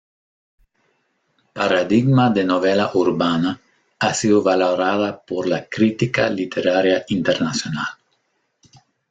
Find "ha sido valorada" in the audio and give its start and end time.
3.99-5.15